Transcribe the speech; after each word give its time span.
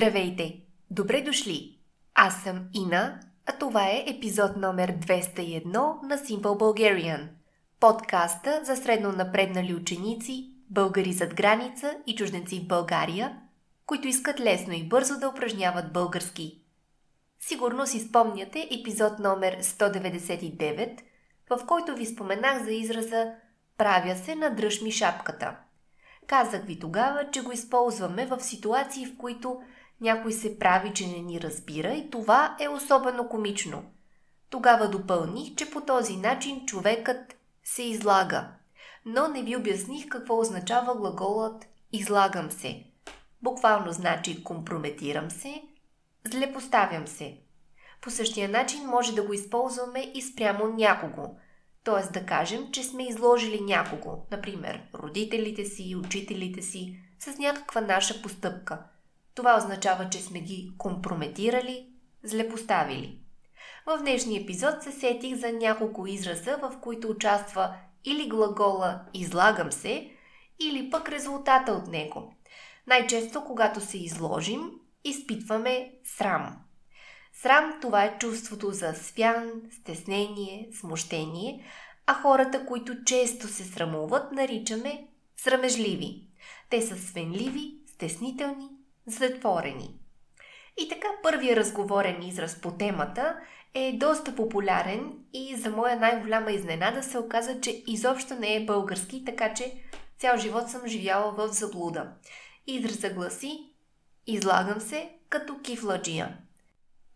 Здравейте! 0.00 0.60
Добре 0.90 1.22
дошли! 1.22 1.78
Аз 2.14 2.42
съм 2.42 2.68
Ина, 2.74 3.20
а 3.46 3.52
това 3.52 3.86
е 3.86 4.04
епизод 4.06 4.56
номер 4.56 4.92
201 4.92 5.66
на 6.02 6.18
Simple 6.18 6.40
Bulgarian, 6.40 7.28
подкаста 7.80 8.60
за 8.64 8.76
средно 8.76 9.12
напреднали 9.12 9.74
ученици, 9.74 10.50
българи 10.70 11.12
зад 11.12 11.34
граница 11.34 11.96
и 12.06 12.14
чужденци 12.14 12.60
в 12.60 12.66
България, 12.66 13.38
които 13.86 14.08
искат 14.08 14.40
лесно 14.40 14.72
и 14.72 14.88
бързо 14.88 15.18
да 15.18 15.28
упражняват 15.28 15.92
български. 15.92 16.62
Сигурно 17.40 17.86
си 17.86 18.00
спомняте 18.00 18.68
епизод 18.80 19.18
номер 19.18 19.62
199, 19.62 21.00
в 21.50 21.66
който 21.66 21.94
ви 21.94 22.06
споменах 22.06 22.64
за 22.64 22.72
израза 22.72 23.32
«Правя 23.78 24.16
се, 24.16 24.34
надръж 24.34 24.80
ми 24.82 24.92
шапката». 24.92 25.56
Казах 26.26 26.64
ви 26.64 26.78
тогава, 26.78 27.30
че 27.30 27.42
го 27.42 27.52
използваме 27.52 28.26
в 28.26 28.40
ситуации, 28.40 29.06
в 29.06 29.16
които 29.16 29.60
някой 30.00 30.32
се 30.32 30.58
прави, 30.58 30.92
че 30.94 31.06
не 31.06 31.18
ни 31.18 31.40
разбира 31.40 31.94
и 31.94 32.10
това 32.10 32.56
е 32.60 32.68
особено 32.68 33.28
комично. 33.28 33.82
Тогава 34.50 34.88
допълних, 34.88 35.54
че 35.54 35.70
по 35.70 35.80
този 35.80 36.16
начин 36.16 36.66
човекът 36.66 37.36
се 37.64 37.82
излага. 37.82 38.48
Но 39.04 39.28
не 39.28 39.42
ви 39.42 39.56
обясних 39.56 40.08
какво 40.08 40.38
означава 40.38 40.94
глаголът 40.94 41.66
излагам 41.92 42.50
се. 42.50 42.84
Буквално 43.42 43.92
значи 43.92 44.44
компрометирам 44.44 45.30
се, 45.30 45.62
злепоставям 46.32 47.06
се. 47.06 47.38
По 48.00 48.10
същия 48.10 48.48
начин 48.48 48.86
може 48.86 49.14
да 49.14 49.22
го 49.22 49.32
използваме 49.32 50.12
и 50.14 50.22
спрямо 50.22 50.66
някого. 50.66 51.34
Т.е. 51.84 52.12
да 52.12 52.26
кажем, 52.26 52.72
че 52.72 52.84
сме 52.84 53.08
изложили 53.08 53.60
някого, 53.60 54.26
например 54.30 54.82
родителите 54.94 55.64
си, 55.64 55.96
учителите 55.96 56.62
си, 56.62 57.00
с 57.18 57.38
някаква 57.38 57.80
наша 57.80 58.22
постъпка– 58.22 58.82
това 59.34 59.56
означава, 59.56 60.08
че 60.10 60.18
сме 60.18 60.40
ги 60.40 60.72
компрометирали, 60.78 61.86
злепоставили. 62.22 63.18
В 63.86 63.98
днешния 63.98 64.42
епизод 64.42 64.82
се 64.82 64.92
сетих 64.92 65.34
за 65.34 65.52
няколко 65.52 66.06
израза, 66.06 66.56
в 66.62 66.80
които 66.80 67.08
участва 67.08 67.74
или 68.04 68.28
глагола 68.28 69.00
излагам 69.14 69.72
се, 69.72 70.10
или 70.60 70.90
пък 70.90 71.08
резултата 71.08 71.72
от 71.72 71.86
него. 71.86 72.34
Най-често, 72.86 73.44
когато 73.44 73.80
се 73.80 73.98
изложим, 73.98 74.70
изпитваме 75.04 75.92
срам. 76.04 76.56
Срам 77.32 77.78
това 77.80 78.04
е 78.04 78.18
чувството 78.18 78.70
за 78.70 78.94
свян, 78.94 79.52
стеснение, 79.80 80.68
смущение, 80.80 81.64
а 82.06 82.14
хората, 82.14 82.66
които 82.66 83.04
често 83.04 83.48
се 83.48 83.64
срамуват, 83.64 84.32
наричаме 84.32 85.06
срамежливи. 85.36 86.26
Те 86.70 86.82
са 86.82 86.96
свенливи, 86.98 87.74
стеснителни 87.86 88.68
затворени. 89.06 90.00
И 90.84 90.88
така 90.88 91.08
първият 91.22 91.58
разговорен 91.58 92.22
израз 92.22 92.60
по 92.60 92.70
темата 92.70 93.36
е 93.74 93.92
доста 93.92 94.36
популярен 94.36 95.12
и 95.32 95.56
за 95.56 95.70
моя 95.70 95.96
най-голяма 95.96 96.52
изненада 96.52 97.02
се 97.02 97.18
оказа, 97.18 97.60
че 97.60 97.82
изобщо 97.86 98.34
не 98.34 98.56
е 98.56 98.64
български, 98.64 99.24
така 99.24 99.54
че 99.54 99.72
цял 100.18 100.36
живот 100.36 100.70
съм 100.70 100.86
живяла 100.86 101.32
в 101.32 101.48
заблуда. 101.48 102.12
Израза 102.66 103.10
гласи 103.10 103.70
Излагам 104.26 104.80
се 104.80 105.10
като 105.28 105.60
кифладжия. 105.62 106.38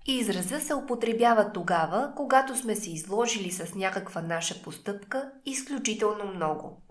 Израза 0.07 0.61
се 0.61 0.75
употребява 0.75 1.53
тогава, 1.53 2.13
когато 2.17 2.57
сме 2.57 2.77
се 2.77 2.91
изложили 2.91 3.51
с 3.51 3.75
някаква 3.75 4.23
наша 4.23 4.63
постъпка 4.63 5.31
изключително 5.47 6.25
много. 6.35 6.83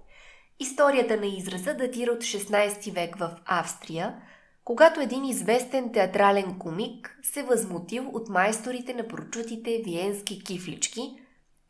Историята 0.59 1.17
на 1.17 1.25
израза 1.25 1.73
датира 1.73 2.11
от 2.11 2.21
16 2.21 2.93
век 2.93 3.15
в 3.15 3.35
Австрия– 3.45 4.21
когато 4.65 5.01
един 5.01 5.25
известен 5.25 5.91
театрален 5.91 6.59
комик 6.59 7.19
се 7.23 7.43
възмутил 7.43 8.09
от 8.13 8.29
майсторите 8.29 8.93
на 8.93 9.07
прочутите 9.07 9.81
виенски 9.85 10.43
кифлички, 10.43 11.21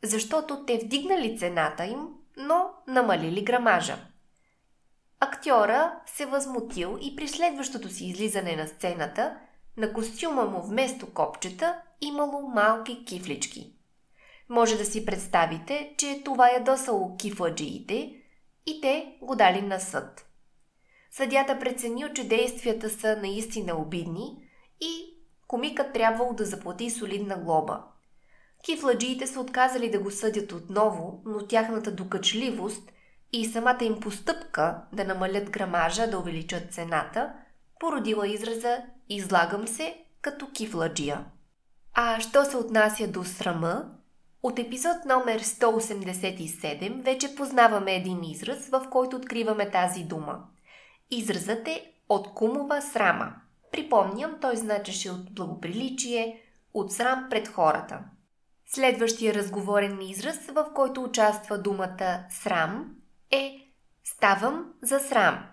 защото 0.02 0.64
те 0.66 0.78
вдигнали 0.78 1.38
цената 1.38 1.84
им, 1.84 2.08
но 2.36 2.70
намалили 2.88 3.44
грамажа. 3.44 3.96
Актьора 5.20 6.00
се 6.06 6.26
възмутил 6.26 6.98
и 7.02 7.16
при 7.16 7.28
следващото 7.28 7.88
си 7.88 8.06
излизане 8.06 8.56
на 8.56 8.66
сцената 8.66 9.36
на 9.76 9.92
костюма 9.92 10.44
му 10.44 10.62
вместо 10.62 11.14
копчета 11.14 11.80
имало 12.00 12.48
малки 12.48 13.04
кифлички. 13.04 13.72
Може 14.48 14.78
да 14.78 14.84
си 14.84 15.06
представите, 15.06 15.94
че 15.98 16.22
това 16.24 16.50
ядосало 16.50 17.16
кифладжиите 17.16 18.16
и 18.66 18.80
те 18.80 19.16
го 19.22 19.36
дали 19.36 19.62
на 19.62 19.80
съд– 19.80 20.26
Съдята 21.16 21.58
преценил, 21.58 22.08
че 22.14 22.28
действията 22.28 22.90
са 22.90 23.16
наистина 23.16 23.76
обидни 23.76 24.48
и 24.80 25.14
комикът 25.46 25.92
трябвало 25.92 26.32
да 26.32 26.44
заплати 26.44 26.90
солидна 26.90 27.36
глоба. 27.36 27.84
Кифладжиите 28.64 29.26
са 29.26 29.40
отказали 29.40 29.90
да 29.90 29.98
го 29.98 30.10
съдят 30.10 30.52
отново, 30.52 31.22
но 31.26 31.46
тяхната 31.46 31.92
докачливост 31.92 32.92
и 33.32 33.44
самата 33.44 33.78
им 33.84 34.00
постъпка 34.00 34.82
да 34.92 35.04
намалят 35.04 35.50
грамажа, 35.50 36.10
да 36.10 36.18
увеличат 36.18 36.72
цената, 36.72 37.32
породила 37.80 38.28
израза 38.28 38.78
«излагам 39.08 39.68
се 39.68 39.96
като 40.20 40.50
кифладжия». 40.50 41.24
А 41.92 42.20
що 42.20 42.44
се 42.44 42.56
отнася 42.56 43.08
до 43.08 43.24
срама, 43.24 43.84
от 44.42 44.58
епизод 44.58 44.96
номер 45.06 45.42
187 45.42 47.02
вече 47.02 47.34
познаваме 47.34 47.94
един 47.96 48.24
израз, 48.24 48.68
в 48.68 48.86
който 48.90 49.16
откриваме 49.16 49.70
тази 49.70 50.02
дума– 50.02 50.44
Изразът 51.10 51.68
е 51.68 51.92
от 52.08 52.34
кумова 52.34 52.82
срама. 52.82 53.34
Припомням, 53.72 54.38
той 54.40 54.56
значеше 54.56 55.10
от 55.10 55.34
благоприличие, 55.34 56.42
от 56.74 56.92
срам 56.92 57.26
пред 57.30 57.48
хората. 57.48 58.00
Следващия 58.66 59.34
разговорен 59.34 60.00
израз, 60.00 60.46
в 60.46 60.66
който 60.74 61.02
участва 61.02 61.58
думата 61.58 62.24
срам, 62.30 62.94
е 63.30 63.72
ставам 64.04 64.72
за 64.82 65.00
срам. 65.00 65.46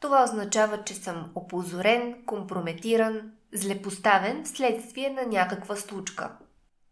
Това 0.00 0.24
означава, 0.24 0.84
че 0.84 0.94
съм 0.94 1.32
опозорен, 1.34 2.22
компрометиран, 2.26 3.32
злепоставен 3.52 4.44
вследствие 4.44 5.10
на 5.10 5.26
някаква 5.26 5.76
случка. 5.76 6.36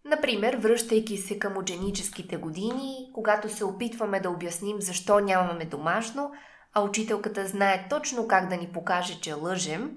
Например, 0.05 0.57
връщайки 0.57 1.17
се 1.17 1.39
към 1.39 1.57
ученическите 1.57 2.37
години, 2.37 3.11
когато 3.15 3.49
се 3.49 3.65
опитваме 3.65 4.21
да 4.21 4.31
обясним 4.31 4.81
защо 4.81 5.21
нямаме 5.21 5.65
домашно, 5.65 6.33
а 6.75 6.83
учителката 6.83 7.47
знае 7.47 7.87
точно 7.91 8.29
как 8.29 8.49
да 8.49 8.57
ни 8.57 8.69
покаже, 8.73 9.21
че 9.21 9.33
лъжем, 9.33 9.91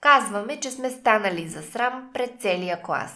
казваме, 0.00 0.60
че 0.60 0.70
сме 0.70 0.90
станали 0.90 1.48
за 1.48 1.62
срам 1.62 2.10
пред 2.14 2.40
целия 2.40 2.82
клас. 2.82 3.12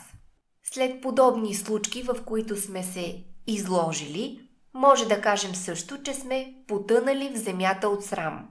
След 0.62 1.03
подобни 1.03 1.55
случки, 1.55 2.03
в 2.03 2.17
които 2.25 2.56
сме 2.56 2.83
се 2.83 3.25
изложили, 3.47 4.49
може 4.75 5.09
да 5.09 5.21
кажем 5.21 5.55
също, 5.55 6.03
че 6.03 6.15
сме 6.15 6.55
потънали 6.67 7.31
в 7.34 7.38
земята 7.38 7.88
от 7.88 8.05
срам. 8.05 8.49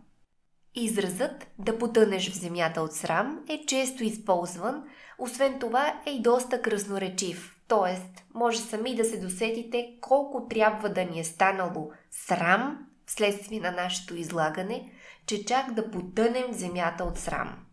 Изразът 0.75 1.47
да 1.59 1.77
потънеш 1.77 2.31
в 2.31 2.39
земята 2.39 2.81
от 2.81 2.93
срам 2.93 3.39
е 3.49 3.66
често 3.66 4.03
използван, 4.03 4.83
освен 5.19 5.59
това 5.59 6.01
е 6.05 6.11
и 6.11 6.21
доста 6.21 6.61
красноречив, 6.61 7.57
т.е. 7.67 8.21
може 8.33 8.59
сами 8.59 8.95
да 8.95 9.05
се 9.05 9.19
досетите 9.19 9.97
колко 10.01 10.47
трябва 10.47 10.89
да 10.89 11.05
ни 11.05 11.19
е 11.19 11.23
станало 11.23 11.91
срам, 12.11 12.86
вследствие 13.07 13.59
на 13.59 13.72
нашето 13.72 14.16
излагане, 14.16 14.91
че 15.25 15.45
чак 15.45 15.73
да 15.73 15.91
потънем 15.91 16.51
в 16.51 16.56
земята 16.56 17.03
от 17.03 17.18
срам. 17.18 17.66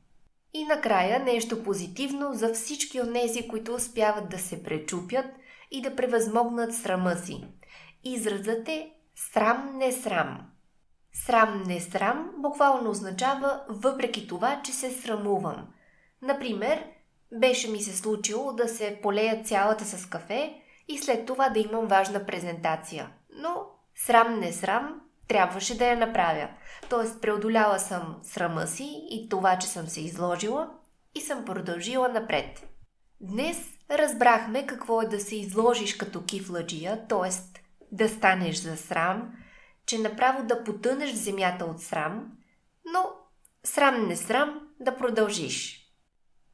И 0.54 0.64
накрая 0.64 1.24
нещо 1.24 1.62
позитивно 1.62 2.34
за 2.34 2.54
всички 2.54 3.00
от 3.00 3.12
тези, 3.12 3.48
които 3.48 3.74
успяват 3.74 4.28
да 4.28 4.38
се 4.38 4.62
пречупят 4.62 5.26
и 5.70 5.82
да 5.82 5.96
превъзмогнат 5.96 6.74
срама 6.74 7.16
си. 7.16 7.44
Изразът 8.04 8.68
е 8.68 8.90
срам 9.16 9.70
не 9.76 9.92
срам. 9.92 10.50
Срам 11.12 11.62
не 11.66 11.80
срам 11.80 12.30
буквално 12.38 12.90
означава 12.90 13.60
въпреки 13.68 14.28
това, 14.28 14.62
че 14.64 14.72
се 14.72 14.90
срамувам. 14.90 15.66
Например, 16.22 16.84
беше 17.32 17.70
ми 17.70 17.82
се 17.82 17.96
случило 17.96 18.52
да 18.52 18.68
се 18.68 18.98
полея 19.02 19.42
цялата 19.42 19.84
с 19.84 20.06
кафе 20.06 20.62
и 20.88 20.98
след 20.98 21.26
това 21.26 21.48
да 21.48 21.58
имам 21.58 21.86
важна 21.86 22.26
презентация. 22.26 23.10
Но 23.30 23.66
срам 23.94 24.40
не 24.40 24.52
срам 24.52 25.00
трябваше 25.28 25.78
да 25.78 25.86
я 25.86 25.96
направя. 25.96 26.48
Тоест, 26.90 27.22
преодоляла 27.22 27.78
съм 27.78 28.16
срама 28.22 28.66
си 28.66 29.06
и 29.10 29.28
това, 29.28 29.58
че 29.58 29.66
съм 29.66 29.86
се 29.86 30.00
изложила 30.00 30.70
и 31.14 31.20
съм 31.20 31.44
продължила 31.44 32.08
напред. 32.08 32.66
Днес 33.20 33.58
разбрахме 33.90 34.66
какво 34.66 35.02
е 35.02 35.06
да 35.06 35.20
се 35.20 35.36
изложиш 35.36 35.96
като 35.96 36.24
кифладжия, 36.24 37.06
т.е. 37.08 37.30
да 37.92 38.08
станеш 38.08 38.56
за 38.56 38.76
срам, 38.76 39.32
че 39.86 39.98
направо 39.98 40.46
да 40.46 40.64
потънеш 40.64 41.12
в 41.12 41.16
земята 41.16 41.64
от 41.64 41.82
срам, 41.82 42.32
но 42.92 43.10
срам 43.64 44.06
не 44.08 44.16
срам 44.16 44.60
да 44.80 44.96
продължиш. 44.96 45.80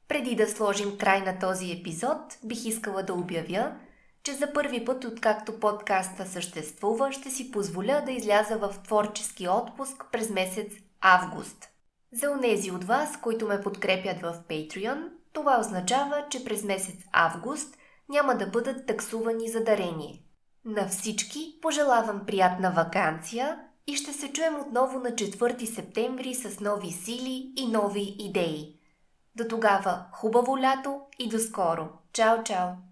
Преди 0.08 0.37
да 0.37 0.49
сложим 0.49 0.99
край 0.99 1.20
на 1.20 1.38
този 1.38 1.73
епизод, 1.73 2.38
бих 2.44 2.64
искала 2.64 3.02
да 3.02 3.14
обявя, 3.14 3.76
че 4.22 4.32
за 4.32 4.52
първи 4.52 4.84
път, 4.84 5.05
откакто 5.05 5.61
подкаста 5.61 6.26
съществува, 6.26 7.12
ще 7.12 7.31
си 7.31 7.50
позволя 7.50 8.00
да 8.00 8.12
изляза 8.12 8.58
в 8.58 8.75
творчески 8.84 9.49
отпуск 9.49 10.05
през 10.12 10.31
месец 10.31 10.72
август. 11.00 11.69
За 12.12 12.31
онези 12.31 12.70
от 12.70 12.84
вас, 12.84 13.20
които 13.20 13.46
ме 13.46 13.61
подкрепят 13.61 14.20
в 14.22 14.43
Patreon, 14.49 15.08
това 15.32 15.61
означава, 15.61 16.25
че 16.31 16.44
през 16.44 16.64
месец 16.64 16.96
август 17.12 17.76
няма 18.08 18.34
да 18.34 18.46
бъдат 18.46 18.87
таксувани 18.87 19.49
за 19.49 19.64
дарение. 19.64 20.23
На 20.64 20.88
всички 20.88 21.58
пожелавам 21.62 22.26
приятна 22.26 22.70
вакансия 22.70 23.58
и 23.87 23.96
ще 23.96 24.12
се 24.12 24.32
чуем 24.32 24.61
отново 24.61 24.99
на 24.99 25.11
4 25.11 25.64
септември 25.64 26.34
с 26.34 26.61
нови 26.61 26.90
сили 26.90 27.52
и 27.56 27.66
нови 27.66 28.16
идеи. 28.19 28.76
До 29.37 29.44
тогава 29.49 30.05
хубаво 30.12 30.58
лято 30.58 31.00
и 31.19 31.28
до 31.28 31.38
скоро. 31.38 31.88
Чао, 32.12 32.44
чао! 32.44 32.89